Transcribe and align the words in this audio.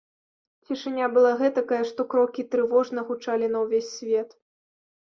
Цішыня 0.69 1.09
была 1.17 1.33
гэтакая, 1.43 1.83
што 1.91 2.01
крокі 2.15 2.49
трывожна 2.57 2.99
гучалі 3.13 3.45
на 3.59 3.67
ўвесь 3.67 3.93
свет. 4.01 4.29